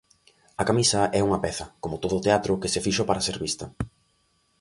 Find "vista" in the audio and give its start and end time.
3.45-3.65